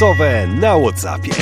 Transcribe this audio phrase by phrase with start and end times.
[0.00, 1.32] Głosowe na Whatsappie.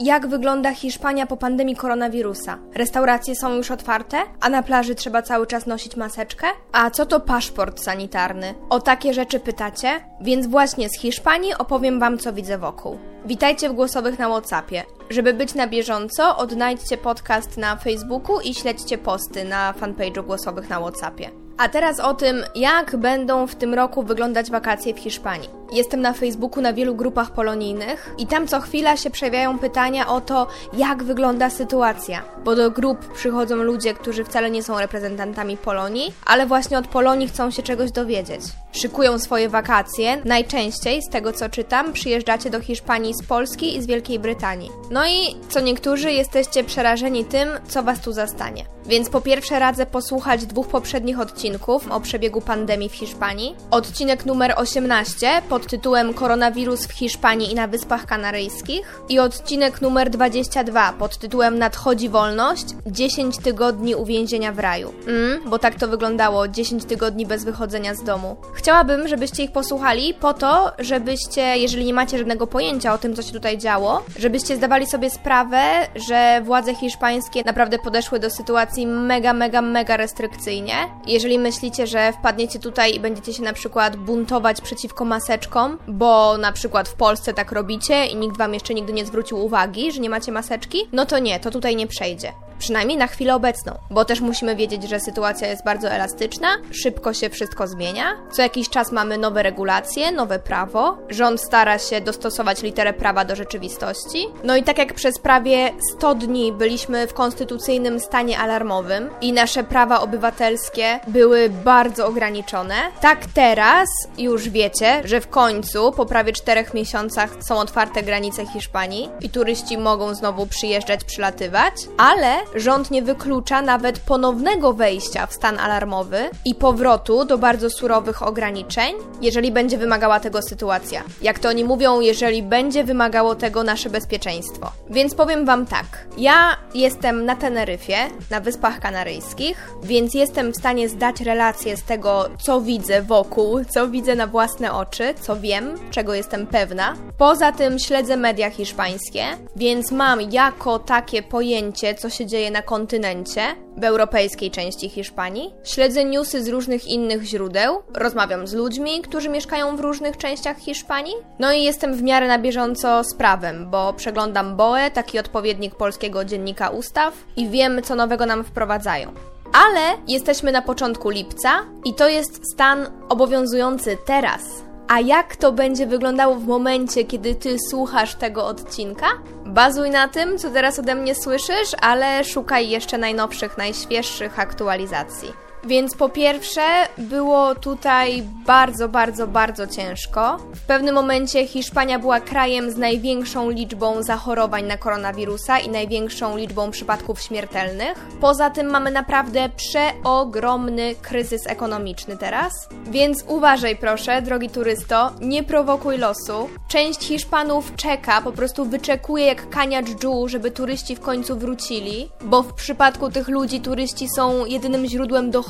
[0.00, 2.58] Jak wygląda Hiszpania po pandemii koronawirusa?
[2.74, 6.46] Restauracje są już otwarte, a na plaży trzeba cały czas nosić maseczkę?
[6.72, 8.54] A co to paszport sanitarny?
[8.68, 10.00] O takie rzeczy pytacie?
[10.20, 12.98] Więc właśnie z Hiszpanii opowiem Wam, co widzę wokół.
[13.24, 14.82] Witajcie w głosowych na WhatsAppie.
[15.10, 20.80] Żeby być na bieżąco, odnajdźcie podcast na Facebooku i śledźcie posty na fanpage'u głosowych na
[20.80, 21.49] WhatsAppie.
[21.60, 25.48] A teraz o tym, jak będą w tym roku wyglądać wakacje w Hiszpanii.
[25.72, 30.20] Jestem na Facebooku na wielu grupach polonijnych i tam co chwila się przejawiają pytania o
[30.20, 32.22] to, jak wygląda sytuacja.
[32.44, 37.28] Bo do grup przychodzą ludzie, którzy wcale nie są reprezentantami Polonii, ale właśnie od Polonii
[37.28, 38.40] chcą się czegoś dowiedzieć.
[38.72, 40.22] Szykują swoje wakacje.
[40.24, 44.70] Najczęściej, z tego co czytam, przyjeżdżacie do Hiszpanii z Polski i z Wielkiej Brytanii.
[44.90, 48.64] No i co niektórzy jesteście przerażeni tym, co was tu zastanie.
[48.90, 53.56] Więc po pierwsze radzę posłuchać dwóch poprzednich odcinków o przebiegu pandemii w Hiszpanii.
[53.70, 60.10] Odcinek numer 18 pod tytułem Koronawirus w Hiszpanii i na Wyspach Kanaryjskich i odcinek numer
[60.10, 64.94] 22 pod tytułem Nadchodzi wolność 10 tygodni uwięzienia w raju.
[65.06, 68.36] Mm, bo tak to wyglądało 10 tygodni bez wychodzenia z domu.
[68.54, 73.22] Chciałabym, żebyście ich posłuchali po to, żebyście, jeżeli nie macie żadnego pojęcia o tym, co
[73.22, 75.62] się tutaj działo, żebyście zdawali sobie sprawę,
[75.94, 80.74] że władze hiszpańskie naprawdę podeszły do sytuacji mega, mega, mega restrykcyjnie.
[81.06, 86.52] Jeżeli myślicie, że wpadniecie tutaj i będziecie się na przykład buntować przeciwko maseczkom, bo na
[86.52, 90.10] przykład w Polsce tak robicie i nikt wam jeszcze nigdy nie zwrócił uwagi, że nie
[90.10, 92.32] macie maseczki, no to nie, to tutaj nie przejdzie.
[92.60, 97.30] Przynajmniej na chwilę obecną, bo też musimy wiedzieć, że sytuacja jest bardzo elastyczna, szybko się
[97.30, 98.04] wszystko zmienia.
[98.32, 100.98] Co jakiś czas mamy nowe regulacje, nowe prawo.
[101.08, 104.26] Rząd stara się dostosować literę prawa do rzeczywistości.
[104.44, 109.64] No i tak jak przez prawie 100 dni byliśmy w konstytucyjnym stanie alarmowym i nasze
[109.64, 113.88] prawa obywatelskie były bardzo ograniczone, tak teraz
[114.18, 119.78] już wiecie, że w końcu po prawie 4 miesiącach są otwarte granice Hiszpanii i turyści
[119.78, 126.54] mogą znowu przyjeżdżać, przylatywać, ale rząd nie wyklucza nawet ponownego wejścia w stan alarmowy i
[126.54, 131.02] powrotu do bardzo surowych ograniczeń, jeżeli będzie wymagała tego sytuacja.
[131.22, 134.72] Jak to oni mówią, jeżeli będzie wymagało tego nasze bezpieczeństwo.
[134.90, 135.86] Więc powiem Wam tak.
[136.18, 137.96] Ja jestem na Teneryfie,
[138.30, 143.88] na Wyspach Kanaryjskich, więc jestem w stanie zdać relację z tego, co widzę wokół, co
[143.88, 146.94] widzę na własne oczy, co wiem, czego jestem pewna.
[147.18, 149.24] Poza tym śledzę media hiszpańskie,
[149.56, 153.42] więc mam jako takie pojęcie, co się dzieje na kontynencie,
[153.76, 155.54] w europejskiej części Hiszpanii.
[155.64, 161.14] Śledzę newsy z różnych innych źródeł, rozmawiam z ludźmi, którzy mieszkają w różnych częściach Hiszpanii.
[161.38, 166.24] No i jestem w miarę na bieżąco z prawem, bo przeglądam BOE, taki odpowiednik polskiego
[166.24, 169.12] dziennika ustaw, i wiem, co nowego nam wprowadzają.
[169.52, 171.50] Ale jesteśmy na początku lipca
[171.84, 174.69] i to jest stan obowiązujący teraz.
[174.92, 179.06] A jak to będzie wyglądało w momencie, kiedy ty słuchasz tego odcinka?
[179.46, 185.49] Bazuj na tym, co teraz ode mnie słyszysz, ale szukaj jeszcze najnowszych, najświeższych aktualizacji.
[185.64, 186.62] Więc po pierwsze,
[186.98, 190.36] było tutaj bardzo, bardzo, bardzo ciężko.
[190.54, 196.70] W pewnym momencie Hiszpania była krajem z największą liczbą zachorowań na koronawirusa i największą liczbą
[196.70, 198.06] przypadków śmiertelnych.
[198.20, 202.52] Poza tym mamy naprawdę przeogromny kryzys ekonomiczny teraz.
[202.86, 206.48] Więc uważaj proszę, drogi turysto, nie prowokuj losu.
[206.68, 212.42] Część Hiszpanów czeka, po prostu wyczekuje jak kania dżdżu, żeby turyści w końcu wrócili, bo
[212.42, 215.49] w przypadku tych ludzi turyści są jedynym źródłem dochodu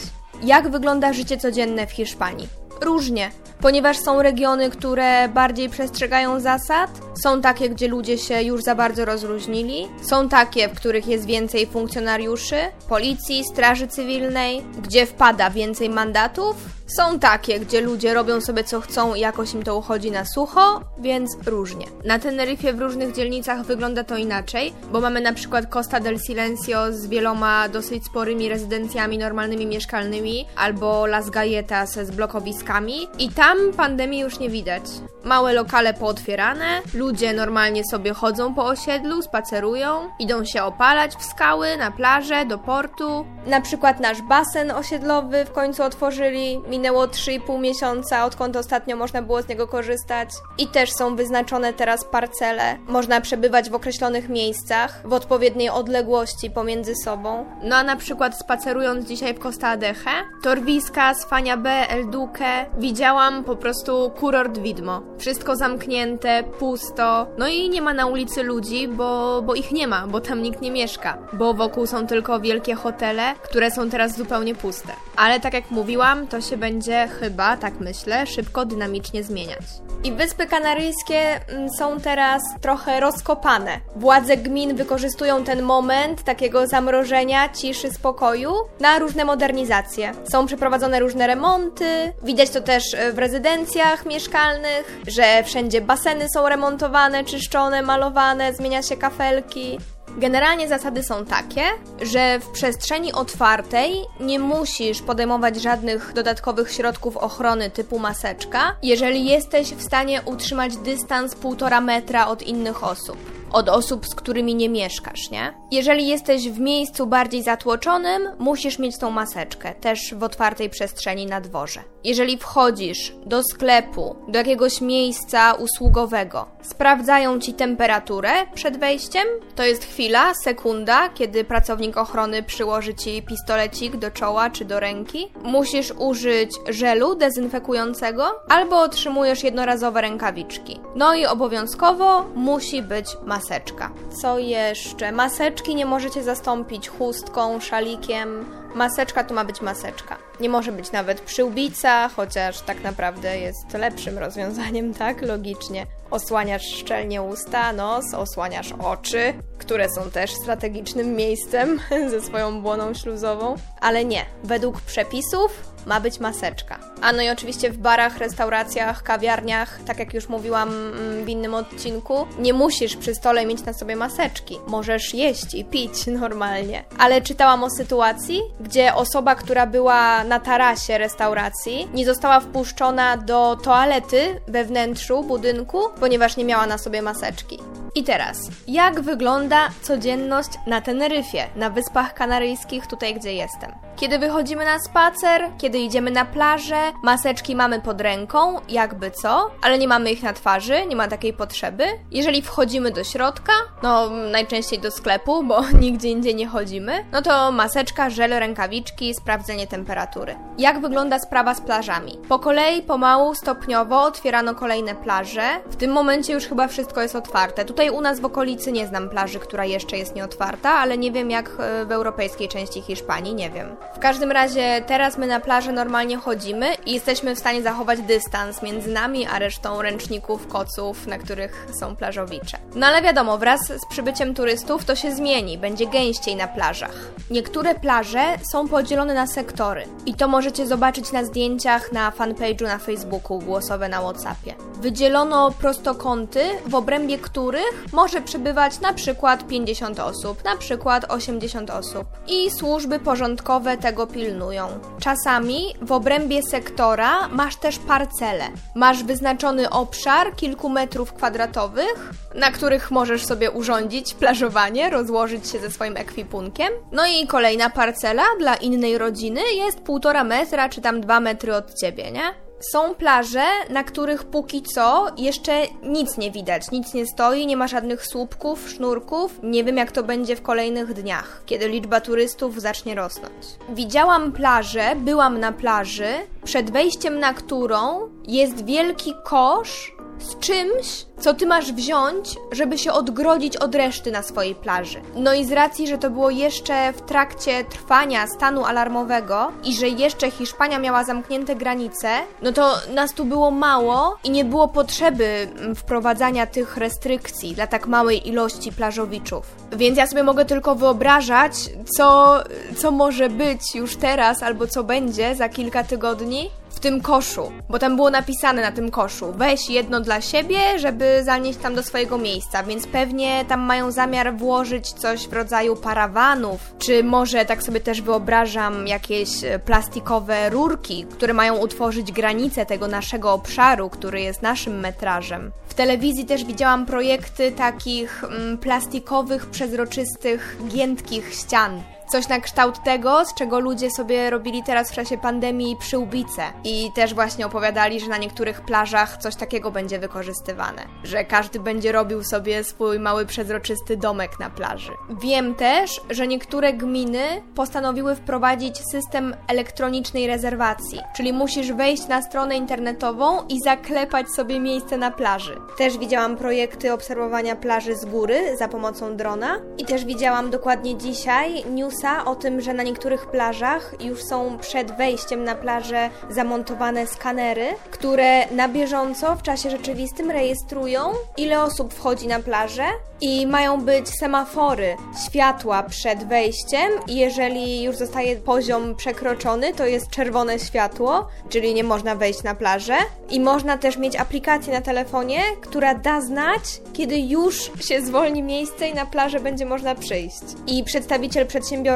[0.43, 2.62] Jak wygląda życie codzienne w Hiszpanii?
[2.83, 3.31] Różnie
[3.63, 6.91] ponieważ są regiony, które bardziej przestrzegają zasad,
[7.23, 11.67] są takie, gdzie ludzie się już za bardzo rozluźnili, są takie, w których jest więcej
[11.67, 12.57] funkcjonariuszy,
[12.89, 19.15] policji, straży cywilnej, gdzie wpada więcej mandatów, są takie, gdzie ludzie robią sobie co chcą
[19.15, 21.87] i jakoś im to uchodzi na sucho, więc różnie.
[22.05, 26.93] Na Teneryfie w różnych dzielnicach wygląda to inaczej, bo mamy na przykład Costa del Silencio
[26.93, 34.21] z wieloma dosyć sporymi rezydencjami normalnymi mieszkalnymi, albo Las Galletas z blokowiskami i tam pandemii
[34.21, 34.83] już nie widać.
[35.25, 41.77] Małe lokale pootwierane, ludzie normalnie sobie chodzą po osiedlu, spacerują, idą się opalać w skały,
[41.77, 43.27] na plażę, do portu.
[43.47, 49.43] Na przykład nasz basen osiedlowy w końcu otworzyli, minęło 3,5 miesiąca, odkąd ostatnio można było
[49.43, 50.29] z niego korzystać.
[50.59, 52.79] I też są wyznaczone teraz parcele.
[52.87, 57.47] Można przebywać w określonych miejscach, w odpowiedniej odległości pomiędzy sobą.
[57.63, 59.95] No a na przykład spacerując dzisiaj w Costa Adeje,
[60.43, 65.03] Torwiska, Sfania B, El Duque, widziałam po prostu kurort widmo.
[65.19, 70.07] Wszystko zamknięte, pusto, no i nie ma na ulicy ludzi, bo, bo ich nie ma,
[70.07, 74.55] bo tam nikt nie mieszka, bo wokół są tylko wielkie hotele, które są teraz zupełnie
[74.55, 74.93] puste.
[75.17, 79.65] ale tak jak mówiłam, to się będzie chyba, tak myślę, szybko, dynamicznie zmieniać.
[80.05, 83.81] I Wyspy Kanaryjskie mm, są teraz trochę rozkopane.
[83.97, 90.13] Władze gmin wykorzystują ten moment takiego zamrożenia, ciszy, spokoju na różne modernizacje.
[90.33, 96.49] Są przeprowadzone różne remonty, widać to też e, w rezydencjach mieszkalnych, że wszędzie baseny są
[96.49, 99.79] remontowane, czyszczone, malowane, zmienia się kafelki.
[100.17, 101.63] Generalnie zasady są takie,
[102.03, 109.75] że w przestrzeni otwartej nie musisz podejmować żadnych dodatkowych środków ochrony typu maseczka, jeżeli jesteś
[109.75, 115.31] w stanie utrzymać dystans 1,5 metra od innych osób od osób, z którymi nie mieszkasz,
[115.31, 115.55] nie?
[115.71, 121.41] Jeżeli jesteś w miejscu bardziej zatłoczonym, musisz mieć tą maseczkę, też w otwartej przestrzeni na
[121.41, 121.92] dworze.
[122.05, 129.85] Jeżeli wchodzisz do sklepu, do jakiegoś miejsca usługowego, sprawdzają ci temperaturę przed wejściem, to jest
[129.85, 135.33] chwila, sekunda, kiedy pracownik ochrony przyłoży ci pistolecik do czoła czy do ręki.
[135.43, 140.81] Musisz użyć żelu dezynfekującego albo otrzymujesz jednorazowe rękawiczki.
[140.97, 143.91] No i obowiązkowo musi być maseczka.
[144.23, 145.13] Co jeszcze?
[145.13, 148.62] Maseczki nie możecie zastąpić chustką, szalikiem.
[148.75, 150.17] Maseczka to ma być maseczka.
[150.41, 155.23] Nie może być nawet przyłbica, chociaż tak naprawdę jest lepszym rozwiązaniem, tak?
[155.23, 155.87] Logicznie.
[156.11, 163.57] Osłaniasz szczelnie usta, nos, osłaniasz oczy, które są też strategicznym miejscem ze swoją błoną śluzową.
[163.81, 166.79] Ale nie, według przepisów ma być maseczka.
[167.01, 171.55] A no i oczywiście w barach, restauracjach, kawiarniach, tak jak już mówiłam mm, w innym
[171.55, 174.59] odcinku, nie musisz przy stole mieć na sobie maseczki.
[174.67, 176.85] Możesz jeść i pić normalnie.
[176.99, 183.57] Ale czytałam o sytuacji, gdzie osoba, która była na tarasie restauracji, nie została wpuszczona do
[183.57, 187.59] toalety we wnętrzu budynku, ponieważ nie miała na sobie maseczki.
[187.95, 193.73] I teraz, jak wygląda codzienność na Teneryfie, na Wyspach Kanaryjskich, tutaj gdzie jestem?
[193.97, 199.79] Kiedy wychodzimy na spacer, kiedy idziemy na plażę, maseczki mamy pod ręką, jakby co, ale
[199.79, 201.85] nie mamy ich na twarzy, nie ma takiej potrzeby.
[202.11, 207.53] Jeżeli wchodzimy do środka, no najczęściej do sklepu, bo nigdzie indziej nie chodzimy, no to
[207.53, 210.35] maseczka, żel, rękawiczki, sprawdzenie temperatury.
[210.59, 212.19] Jak wygląda sprawa z plażami?
[212.29, 215.43] Po kolei, pomału, stopniowo otwierano kolejne plaże.
[215.67, 217.65] W tym momencie już chyba wszystko jest otwarte.
[217.65, 221.31] Tutaj u nas w okolicy nie znam plaży, która jeszcze jest nieotwarta, ale nie wiem
[221.31, 223.77] jak e, w europejskiej części Hiszpanii, nie wiem.
[223.97, 228.63] W każdym razie teraz my na plażę normalnie chodzimy i jesteśmy w stanie zachować dystans
[228.63, 232.59] między nami a resztą ręczników, koców, na których są plażowicze.
[232.75, 236.95] No ale wiadomo, wraz z przybyciem turystów to się zmieni, będzie gęściej na plażach.
[237.31, 242.79] Niektóre plaże są podzielone na sektory i to możecie zobaczyć na zdjęciach na fanpage'u na
[242.79, 244.55] Facebooku, głosowe na Whatsappie.
[244.81, 252.05] Wydzielono prostokąty, w obrębie których może przebywać na przykład 50 osób, na przykład 80 osób.
[252.29, 254.69] I służby porządkowe tego pilnują.
[255.01, 258.45] Czasami w obrębie sektora masz też parcele.
[258.75, 265.71] Masz wyznaczony obszar kilku metrów kwadratowych, na których możesz sobie urządzić plażowanie, rozłożyć się ze
[265.71, 266.73] swoim ekwipunkiem.
[266.93, 271.75] No i kolejna parcela dla innej rodziny jest półtora metra czy tam dwa metry od
[271.75, 272.52] ciebie, nie?
[272.71, 275.53] Są plaże, na których póki co jeszcze
[275.83, 279.41] nic nie widać, nic nie stoi, nie ma żadnych słupków, sznurków.
[279.43, 283.47] Nie wiem, jak to będzie w kolejnych dniach, kiedy liczba turystów zacznie rosnąć.
[283.69, 286.13] Widziałam plażę, byłam na plaży,
[286.45, 289.93] przed wejściem na którą jest wielki kosz
[290.23, 295.01] z czymś, co ty masz wziąć, żeby się odgrodzić od reszty na swojej plaży.
[295.17, 299.89] No i z racji, że to było jeszcze w trakcie trwania stanu alarmowego i że
[299.89, 302.09] jeszcze Hiszpania miała zamknięte granice,
[302.43, 307.67] no to nas tu było mało i nie było potrzeby mm, wprowadzania tych restrykcji dla
[307.67, 309.47] tak małej ilości plażowiczów.
[309.73, 311.53] Więc ja sobie mogę tylko wyobrażać,
[311.97, 312.39] co,
[312.77, 316.51] co może być już teraz albo co będzie za kilka tygodni,
[316.83, 321.59] tym koszu, bo tam było napisane na tym koszu: weź jedno dla siebie, żeby zanieść
[321.59, 327.05] tam do swojego miejsca, więc pewnie tam mają zamiar włożyć coś w rodzaju parawanów, czy
[327.05, 333.33] może tak sobie też wyobrażam jakieś e, plastikowe rurki, które mają utworzyć granicę tego naszego
[333.33, 335.53] obszaru, który jest naszym metrażem.
[335.69, 343.25] W telewizji też widziałam projekty takich mm, plastikowych, przezroczystych, giętkich ścian Coś na kształt tego,
[343.25, 346.43] z czego ludzie sobie robili teraz w czasie pandemii przyłbice.
[346.65, 350.83] I też właśnie opowiadali, że na niektórych plażach coś takiego będzie wykorzystywane.
[351.05, 354.93] Że każdy będzie robił sobie swój mały przezroczysty domek na plaży.
[355.23, 362.57] Wiem też, że niektóre gminy postanowiły wprowadzić system elektronicznej rezerwacji, czyli musisz wejść na stronę
[362.57, 365.57] internetową i zaklepać sobie miejsce na plaży.
[365.79, 371.65] Też widziałam projekty obserwowania plaży z góry za pomocą drona i też widziałam dokładnie dzisiaj
[371.65, 377.67] news o tym, że na niektórych plażach już są przed wejściem na plażę zamontowane skanery,
[377.91, 381.01] które na bieżąco w czasie rzeczywistym rejestrują,
[381.37, 382.85] ile osób wchodzi na plażę
[383.21, 390.59] i mają być semafory światła przed wejściem jeżeli już zostaje poziom przekroczony, to jest czerwone
[390.59, 392.95] światło, czyli nie można wejść na plażę
[393.31, 398.89] i można też mieć aplikację na telefonie, która da znać, kiedy już się zwolni miejsce
[398.89, 400.43] i na plażę będzie można przyjść.
[400.67, 401.92] I przedstawiciel przedsiębiorstwa,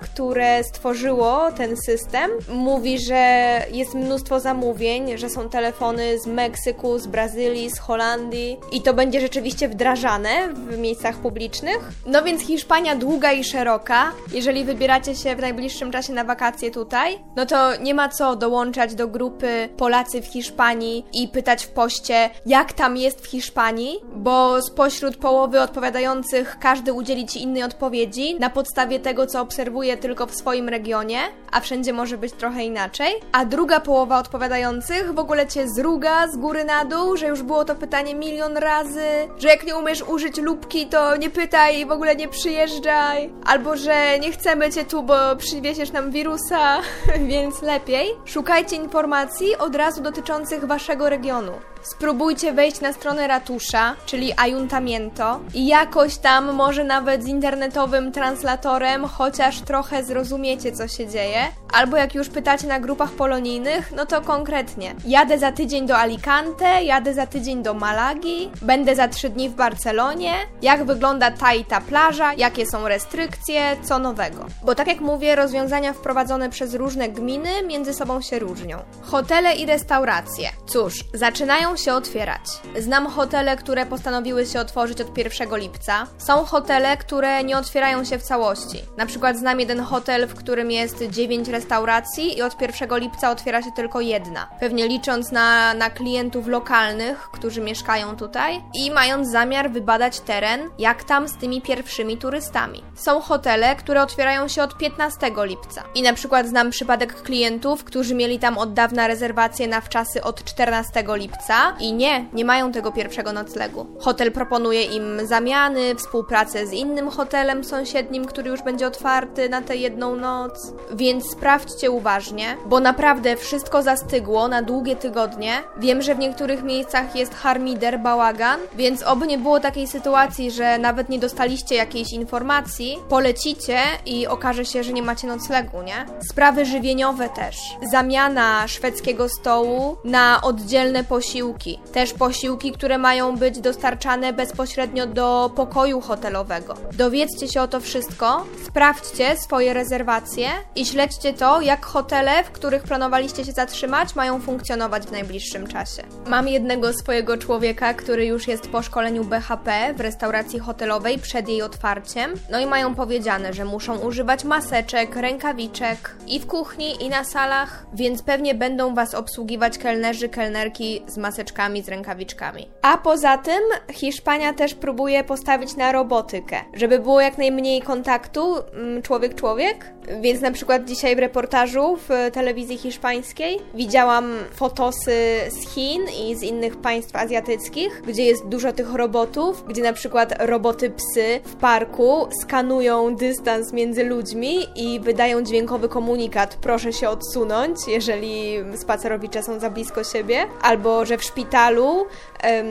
[0.00, 7.06] które stworzyło ten system, mówi, że jest mnóstwo zamówień, że są telefony z Meksyku, z
[7.06, 11.78] Brazylii, z Holandii i to będzie rzeczywiście wdrażane w miejscach publicznych.
[12.06, 14.12] No więc Hiszpania długa i szeroka.
[14.32, 18.94] Jeżeli wybieracie się w najbliższym czasie na wakacje tutaj, no to nie ma co dołączać
[18.94, 24.62] do grupy Polacy w Hiszpanii i pytać w poście, jak tam jest w Hiszpanii, bo
[24.62, 30.34] spośród połowy odpowiadających każdy udzieli ci innej odpowiedzi na podstawie tego, co obserwuje tylko w
[30.34, 31.18] swoim regionie,
[31.52, 33.12] a wszędzie może być trochę inaczej.
[33.32, 37.64] A druga połowa odpowiadających w ogóle cię zruga z góry na dół, że już było
[37.64, 39.06] to pytanie milion razy,
[39.38, 43.76] że jak nie umiesz użyć lubki, to nie pytaj i w ogóle nie przyjeżdżaj, albo
[43.76, 46.80] że nie chcemy cię tu, bo przywiesiesz nam wirusa,
[47.30, 51.52] więc lepiej szukajcie informacji od razu dotyczących waszego regionu.
[51.84, 59.04] Spróbujcie wejść na stronę ratusza, czyli Ayuntamiento i jakoś tam, może nawet z internetowym translatorem,
[59.04, 61.38] chociaż trochę zrozumiecie, co się dzieje.
[61.72, 64.94] Albo jak już pytacie na grupach polonijnych, no to konkretnie.
[65.06, 69.54] Jadę za tydzień do Alicante, jadę za tydzień do Malagi, będę za trzy dni w
[69.54, 70.32] Barcelonie.
[70.62, 74.46] Jak wygląda ta i ta plaża, jakie są restrykcje, co nowego.
[74.62, 78.78] Bo tak jak mówię, rozwiązania wprowadzone przez różne gminy między sobą się różnią.
[79.02, 80.48] Hotele i restauracje.
[80.66, 82.40] Cóż, zaczynają się otwierać.
[82.78, 86.06] Znam hotele, które postanowiły się otworzyć od 1 lipca.
[86.18, 88.82] Są hotele, które nie otwierają się w całości.
[88.96, 93.62] Na przykład znam jeden hotel, w którym jest 9 restauracji i od 1 lipca otwiera
[93.62, 94.48] się tylko jedna.
[94.60, 101.04] Pewnie licząc na, na klientów lokalnych, którzy mieszkają tutaj i mając zamiar wybadać teren, jak
[101.04, 102.82] tam z tymi pierwszymi turystami.
[102.94, 105.82] Są hotele, które otwierają się od 15 lipca.
[105.94, 110.44] I na przykład znam przypadek klientów, którzy mieli tam od dawna rezerwacje na wczasy od
[110.44, 113.86] 14 lipca i nie, nie mają tego pierwszego noclegu.
[114.00, 119.76] Hotel proponuje im zamiany, współpracę z innym hotelem sąsiednim, który już będzie otwarty na tę
[119.76, 120.72] jedną noc.
[120.94, 125.52] Więc sprawdźcie uważnie, bo naprawdę wszystko zastygło na długie tygodnie.
[125.76, 130.78] Wiem, że w niektórych miejscach jest harmider, bałagan, więc oby nie było takiej sytuacji, że
[130.78, 136.06] nawet nie dostaliście jakiejś informacji, polecicie i okaże się, że nie macie noclegu, nie?
[136.30, 137.56] Sprawy żywieniowe też.
[137.92, 141.53] Zamiana szwedzkiego stołu na oddzielne posiłki.
[141.92, 146.74] Też posiłki, które mają być dostarczane bezpośrednio do pokoju hotelowego.
[146.92, 152.82] Dowiedzcie się o to wszystko, sprawdźcie swoje rezerwacje i śledźcie to, jak hotele, w których
[152.82, 156.02] planowaliście się zatrzymać, mają funkcjonować w najbliższym czasie.
[156.26, 161.62] Mam jednego swojego człowieka, który już jest po szkoleniu BHP w restauracji hotelowej przed jej
[161.62, 162.34] otwarciem.
[162.50, 167.86] No i mają powiedziane, że muszą używać maseczek, rękawiczek i w kuchni, i na salach,
[167.94, 171.43] więc pewnie będą Was obsługiwać kelnerzy, kelnerki z maseczkami,
[171.82, 172.68] z rękawiczkami.
[172.82, 179.02] A poza tym Hiszpania też próbuje postawić na robotykę, żeby było jak najmniej kontaktu mm,
[179.02, 185.16] człowiek-człowiek, więc na przykład dzisiaj w reportażu w telewizji hiszpańskiej widziałam fotosy
[185.48, 190.34] z Chin i z innych państw azjatyckich, gdzie jest dużo tych robotów, gdzie na przykład
[190.38, 196.56] roboty psy w parku skanują dystans między ludźmi i wydają dźwiękowy komunikat.
[196.60, 202.06] Proszę się odsunąć, jeżeli spacerowicze są za blisko siebie, albo że w szpitalu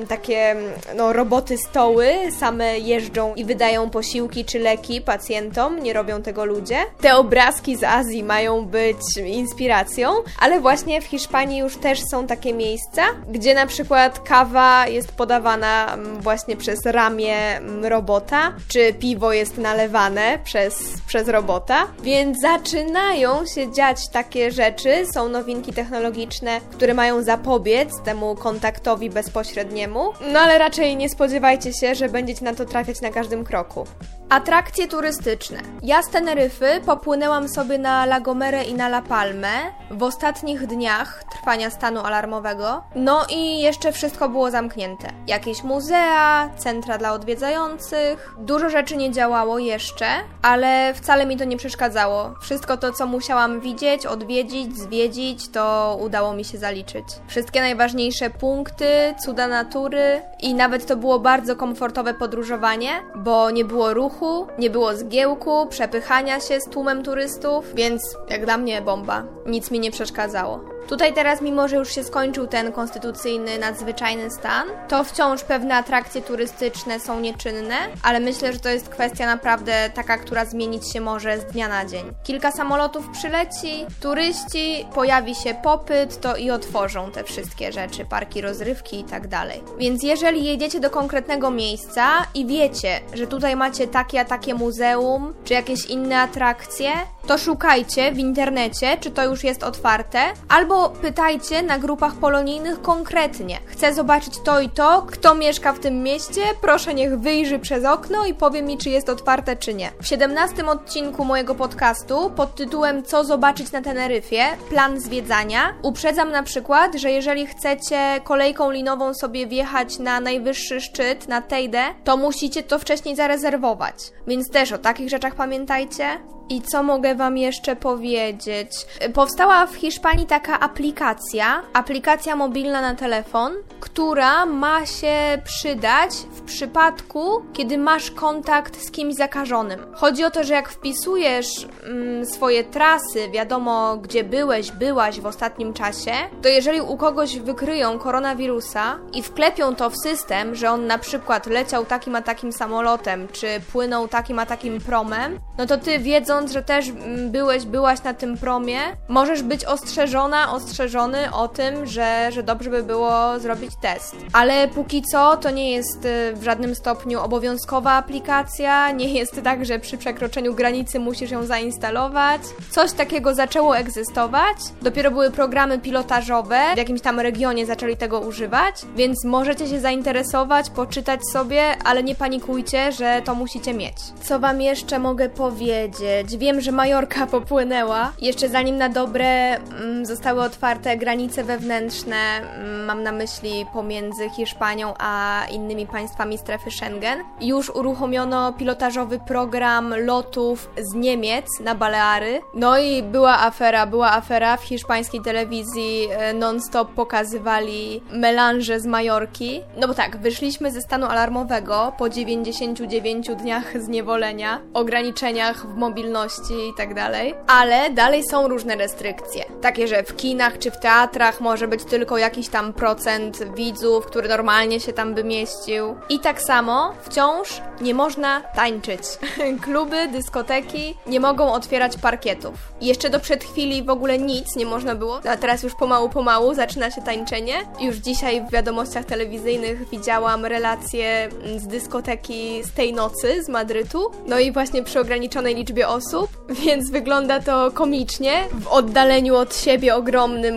[0.09, 0.55] takie
[0.95, 2.07] no, roboty stoły
[2.39, 6.77] same jeżdżą i wydają posiłki czy leki pacjentom, nie robią tego ludzie.
[7.01, 10.09] Te obrazki z Azji mają być inspiracją,
[10.39, 15.93] ale właśnie w Hiszpanii już też są takie miejsca, gdzie na przykład kawa jest podawana
[15.93, 20.73] mm, właśnie przez ramię mm, robota, czy piwo jest nalewane przez,
[21.07, 28.35] przez robota, więc zaczynają się dziać takie rzeczy, są nowinki technologiczne, które mają zapobiec temu
[28.35, 33.43] kontaktowi bezpośredniemu, no ale raczej nie spodziewajcie się, że będziecie na to trafiać na każdym
[33.43, 33.85] kroku.
[34.29, 35.57] Atrakcje turystyczne.
[35.83, 39.49] Ja z Teneryfy popłynęłam sobie na La Gomera i na La Palmę
[39.91, 42.83] w ostatnich dniach trwania stanu alarmowego.
[42.95, 45.07] No i jeszcze wszystko było zamknięte.
[45.27, 48.35] Jakieś muzea, centra dla odwiedzających.
[48.39, 50.05] Dużo rzeczy nie działało jeszcze,
[50.41, 52.33] ale wcale mi to nie przeszkadzało.
[52.41, 57.05] Wszystko to, co musiałam widzieć, odwiedzić, zwiedzić, to udało mi się zaliczyć.
[57.27, 58.85] Wszystkie najważniejsze punkty,
[59.25, 64.12] cuda natury i nawet to było bardzo komfortowe podróżowanie, bo nie było ruchu,
[64.59, 69.23] nie było zgiełku, przepychania się z tłumem turystów, więc jak dla mnie bomba.
[69.45, 70.59] Nic mi nie przeszkadzało.
[70.87, 76.21] Tutaj teraz, mimo że już się skończył ten konstytucyjny, nadzwyczajny stan, to wciąż pewne atrakcje
[76.21, 81.39] turystyczne są nieczynne, ale myślę, że to jest kwestia naprawdę taka, która zmienić się może
[81.39, 82.05] z dnia na dzień.
[82.23, 88.99] Kilka samolotów przyleci, turyści, pojawi się popyt, to i otworzą te wszystkie rzeczy, parki rozrywki
[88.99, 89.63] i tak dalej.
[89.77, 95.33] Więc jeżeli jedziecie do konkretnego miejsca i wiecie, że tutaj macie takie a takie muzeum,
[95.43, 96.91] czy jakieś inne atrakcje,
[97.27, 100.19] to szukajcie w internecie, czy to już jest otwarte,
[100.49, 103.59] albo pytajcie na grupach polonijnych konkretnie.
[103.65, 108.25] Chcę zobaczyć to i to, kto mieszka w tym mieście, proszę niech wyjrzy przez okno
[108.25, 109.91] i powie mi, czy jest otwarte, czy nie.
[110.01, 116.43] W 17 odcinku mojego podcastu pod tytułem Co zobaczyć na Teneryfie, plan zwiedzania, uprzedzam na
[116.43, 122.63] przykład, że jeżeli chcecie kolejką linową sobie wjechać na najwyższy szczyt, na Tejdę, to musicie
[122.63, 123.95] to wcześniej zarezerwować.
[124.27, 126.19] Więc też o takich rzeczach pamiętajcie.
[126.49, 128.71] I co mogę Wam jeszcze powiedzieć?
[129.13, 137.45] Powstała w Hiszpanii taka aplikacja, aplikacja mobilna na telefon, która ma się przydać w przypadku,
[137.53, 139.79] kiedy masz kontakt z kimś zakażonym.
[139.93, 145.73] Chodzi o to, że jak wpisujesz mm, swoje trasy, wiadomo gdzie byłeś, byłaś w ostatnim
[145.73, 150.97] czasie, to jeżeli u kogoś wykryją koronawirusa i wklepią to w system, że on na
[150.97, 155.99] przykład leciał takim a takim samolotem, czy płynął takim a takim promem, no to ty
[155.99, 161.85] wiedząc, że też mm, byłeś, byłaś na tym promie, możesz być ostrzeżona, ostrzeżony o tym,
[161.85, 164.15] że, że dobrze by było zrobić test.
[164.33, 169.65] Ale póki co to nie jest y, w żadnym stopniu obowiązkowa aplikacja, nie jest tak,
[169.65, 172.41] że przy przekroczeniu granicy musisz ją zainstalować.
[172.69, 178.75] Coś takiego zaczęło egzystować, dopiero były programy pilotażowe, w jakimś tam regionie zaczęli tego używać,
[178.95, 183.95] więc możecie się zainteresować, poczytać sobie, ale nie panikujcie, że to musicie mieć.
[184.23, 186.37] Co wam jeszcze mogę powiedzieć?
[186.37, 188.13] Wiem, że Majorka popłynęła.
[188.21, 194.93] Jeszcze zanim na dobre mm, zostały otwarte granice wewnętrzne, mm, mam na myśli pomiędzy Hiszpanią
[194.99, 202.41] a innymi państwami strefy Schengen, już uruchomiono pilotażowy program lotów z Niemiec na Baleary.
[202.53, 204.57] No i była afera, była afera.
[204.57, 209.61] W hiszpańskiej telewizji e, non-stop pokazywali melanże z Majorki.
[209.77, 216.73] No bo tak, wyszliśmy ze stanu alarmowego po 99 dniach zniewolenia, ograniczeniach w mobilności i
[216.77, 219.45] tak dalej, ale dalej są różne restrykcje.
[219.61, 224.29] Takie, że w kinach czy w teatrach może być tylko jakiś tam procent widzów, który
[224.29, 225.95] normalnie się tam by mieścił.
[226.09, 229.01] I tak samo wciąż nie można tańczyć.
[229.65, 232.53] Kluby, dyskoteki nie mogą otwierać parkietów.
[232.81, 236.53] Jeszcze do przed chwili w ogóle nic nie można było, a teraz już pomału, pomału
[236.53, 237.53] zaczyna się tańczenie.
[237.79, 244.11] Już dzisiaj w wiadomościach telewizyjnych widziałam relacje z dyskoteki z tej nocy z Madrytu.
[244.27, 246.29] No i właśnie przy ograniczonej liczbie osób,
[246.65, 248.43] więc wygląda to komicznie.
[248.51, 249.95] W oddaleniu od siebie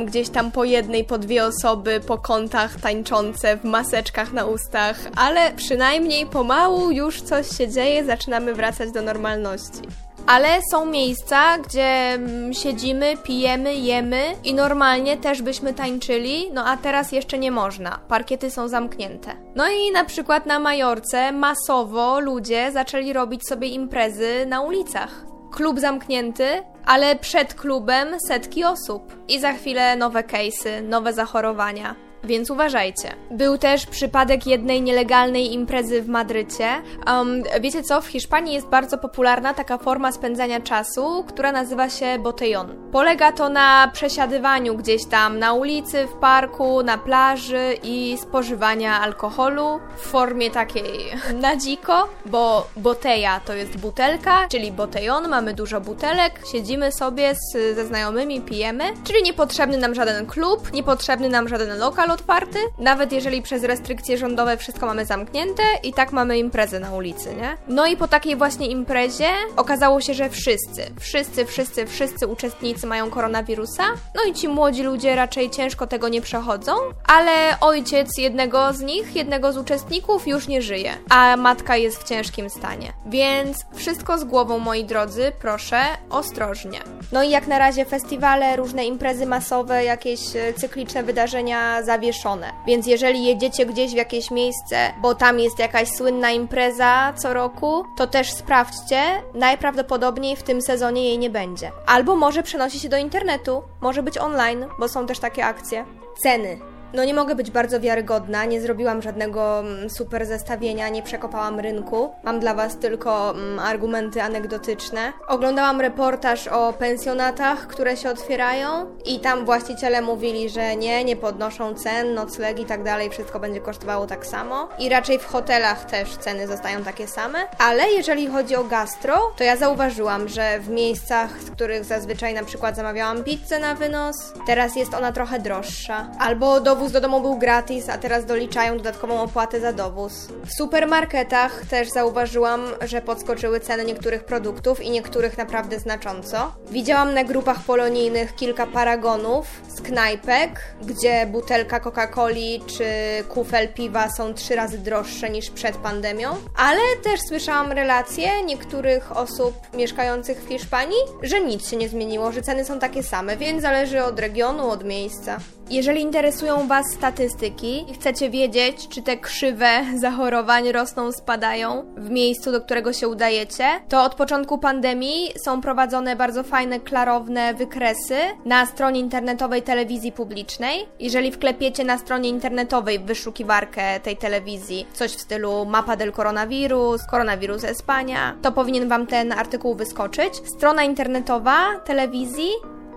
[0.07, 5.53] gdzieś tam po jednej, po dwie osoby, po kątach tańczące, w maseczkach na ustach, ale
[5.53, 9.83] przynajmniej pomału już coś się dzieje, zaczynamy wracać do normalności.
[10.27, 16.77] Ale są miejsca, gdzie mm, siedzimy, pijemy, jemy i normalnie też byśmy tańczyli, no a
[16.77, 17.99] teraz jeszcze nie można.
[18.09, 19.37] Parkiety są zamknięte.
[19.55, 25.36] No i na przykład na Majorce masowo ludzie zaczęli robić sobie imprezy na ulicach.
[25.57, 29.17] Klub zamknięty, ale przed klubem setki osób.
[29.29, 33.13] I za chwilę nowe case'y, nowe zachorowania więc uważajcie.
[33.31, 36.69] Był też przypadek jednej nielegalnej imprezy w Madrycie.
[37.07, 38.01] Um, wiecie co?
[38.01, 42.91] W Hiszpanii jest bardzo popularna taka forma spędzania czasu, która nazywa się botellon.
[42.93, 49.81] Polega to na przesiadywaniu gdzieś tam na ulicy, w parku, na plaży i spożywania alkoholu
[49.97, 51.13] w formie takiej
[51.45, 57.77] na dziko, bo botella to jest butelka, czyli botellon, mamy dużo butelek, siedzimy sobie z,
[57.77, 63.43] ze znajomymi, pijemy, czyli niepotrzebny nam żaden klub, niepotrzebny nam żaden lokal otwarty, nawet jeżeli
[63.43, 67.57] przez restrykcje rządowe wszystko mamy zamknięte i tak mamy imprezę na ulicy, nie?
[67.69, 73.11] No i po takiej właśnie imprezie okazało się, że wszyscy, wszyscy, wszyscy, wszyscy uczestnicy mają
[73.11, 76.73] koronawirusa, no i ci młodzi ludzie raczej ciężko tego nie przechodzą,
[77.07, 82.09] ale ojciec jednego z nich, jednego z uczestników już nie żyje, a matka jest w
[82.09, 82.93] ciężkim stanie.
[83.07, 86.81] Więc wszystko z głową, moi drodzy, proszę, ostrożnie.
[87.13, 92.53] No i jak na razie festiwale, różne imprezy masowe, jakieś e, cykliczne wydarzenia zawieszone.
[92.67, 97.85] Więc jeżeli jedziecie gdzieś w jakieś miejsce, bo tam jest jakaś słynna impreza co roku,
[97.97, 99.03] to też sprawdźcie.
[99.35, 101.73] Najprawdopodobniej w tym sezonie jej nie będzie.
[101.87, 105.85] Albo może przenosi się do internetu, może być online, bo są też takie akcje.
[106.23, 106.76] Ceny.
[106.95, 112.11] No nie mogę być bardzo wiarygodna, nie zrobiłam żadnego mm, super zestawienia, nie przekopałam rynku.
[112.25, 115.13] Mam dla Was tylko mm, argumenty anegdotyczne.
[115.29, 118.69] Oglądałam reportaż o pensjonatach, które się otwierają
[119.05, 123.61] i tam właściciele mówili, że nie, nie podnoszą cen, noclegi i tak dalej, wszystko będzie
[123.61, 124.69] kosztowało tak samo.
[124.79, 127.39] I raczej w hotelach też ceny zostają takie same.
[127.59, 132.45] Ale jeżeli chodzi o gastro, to ja zauważyłam, że w miejscach, z których zazwyczaj na
[132.45, 136.11] przykład zamawiałam pizzę na wynos, teraz jest ona trochę droższa.
[136.19, 140.13] Albo dowód dowóz do domu był gratis, a teraz doliczają dodatkową opłatę za dowóz.
[140.47, 146.53] W supermarketach też zauważyłam, że podskoczyły ceny niektórych produktów i niektórych naprawdę znacząco.
[146.71, 150.51] Widziałam na grupach polonijnych kilka paragonów z knajpek,
[150.83, 152.85] gdzie butelka Coca-Coli czy
[153.29, 159.55] kufel piwa są trzy razy droższe niż przed pandemią, ale też słyszałam relacje niektórych osób
[159.75, 164.05] mieszkających w Hiszpanii, że nic się nie zmieniło, że ceny są takie same, więc zależy
[164.05, 165.39] od regionu, od miejsca.
[165.71, 172.53] Jeżeli interesują Was statystyki i chcecie wiedzieć, czy te krzywe zachorowań rosną, spadają w miejscu,
[172.53, 178.67] do którego się udajecie, to od początku pandemii są prowadzone bardzo fajne, klarowne wykresy na
[178.67, 180.87] stronie internetowej telewizji publicznej.
[181.01, 187.65] Jeżeli wklepiecie na stronie internetowej wyszukiwarkę tej telewizrii coś w stylu mapa del coronavirus, koronawirus
[187.65, 190.35] Espania, to powinien Wam ten artykuł wyskoczyć.
[190.57, 192.49] Strona internetowa telewizji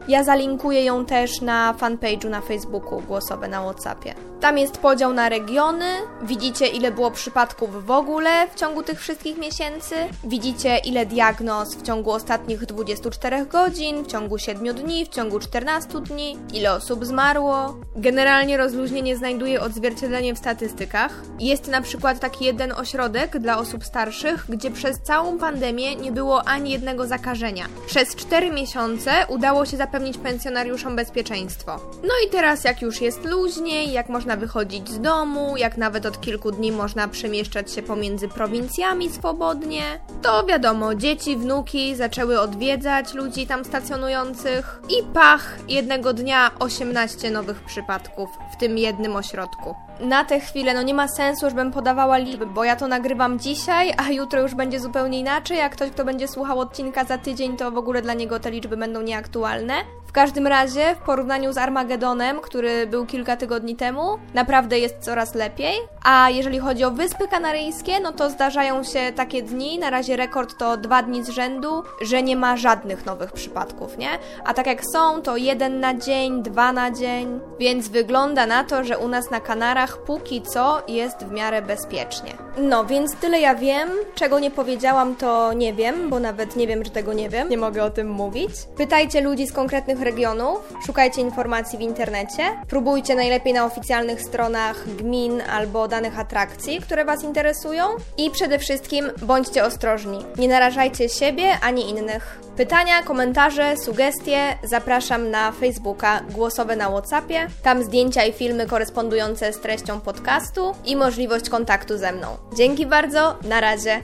[0.09, 4.15] Ja zalinkuję ją też na fanpage'u na Facebooku głosowe na Whatsappie.
[4.41, 9.39] Tam jest podział na regiony, widzicie ile było przypadków w ogóle w ciągu tych wszystkich
[9.39, 15.41] miesięcy, widzicie ile diagnoz w ciągu ostatnich 24 godzin, w ciągu 7 dni, w ciągu
[15.41, 17.77] 14 dni, ile osób zmarło.
[17.97, 21.23] Generalnie rozluźnienie znajduje odzwierciedlenie w statystykach.
[21.39, 26.49] Jest na przykład taki jeden ośrodek dla osób starszych, gdzie przez całą pandemię nie było
[26.49, 27.67] ani jednego zakażenia.
[27.87, 31.81] Przez 4 miesiące udało się zapewnić pensjonariuszom bezpieczeństwo.
[32.03, 36.07] No i teraz jak już jest luźniej, jak można można wychodzić z domu, jak nawet
[36.07, 39.83] od kilku dni można przemieszczać się pomiędzy prowincjami swobodnie.
[40.23, 47.65] To wiadomo, dzieci, wnuki zaczęły odwiedzać ludzi tam stacjonujących i pach, jednego dnia 18 nowych
[47.65, 52.47] przypadków w tym jednym ośrodku na tę chwilę no nie ma sensu, żebym podawała liczby,
[52.47, 55.59] bo ja to nagrywam dzisiaj, a jutro już będzie zupełnie inaczej.
[55.59, 58.77] Jak ktoś, kto będzie słuchał odcinka za tydzień, to w ogóle dla niego te liczby
[58.77, 59.75] będą nieaktualne.
[60.09, 65.35] W każdym razie, w porównaniu z Armagedonem, który był kilka tygodni temu, naprawdę jest coraz
[65.35, 65.75] lepiej.
[66.03, 70.59] A jeżeli chodzi o Wyspy Kanaryjskie, no to zdarzają się takie dni, na razie rekord
[70.59, 74.09] to dwa dni z rzędu, że nie ma żadnych nowych przypadków, nie?
[74.45, 78.85] A tak jak są, to jeden na dzień, dwa na dzień, więc wygląda na to,
[78.85, 82.48] że u nas na Kanarach póki co jest w miarę bezpiecznie.
[82.61, 83.89] No, więc tyle ja wiem.
[84.15, 87.49] Czego nie powiedziałam, to nie wiem, bo nawet nie wiem, że tego nie wiem.
[87.49, 88.51] Nie mogę o tym mówić.
[88.77, 95.43] Pytajcie ludzi z konkretnych regionów, szukajcie informacji w internecie, próbujcie najlepiej na oficjalnych stronach gmin
[95.51, 97.85] albo danych atrakcji, które Was interesują
[98.17, 100.19] i przede wszystkim bądźcie ostrożni.
[100.39, 102.41] Nie narażajcie siebie ani innych.
[102.57, 107.47] Pytania, komentarze, sugestie zapraszam na Facebooka głosowe na WhatsAppie.
[107.63, 112.48] Tam zdjęcia i filmy korespondujące z treścią podcastu i możliwość kontaktu ze mną.
[112.57, 114.03] Dzięki bardzo, na razie.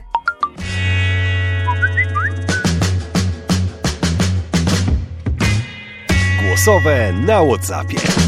[6.43, 8.24] Głosowe na WhatsAppie.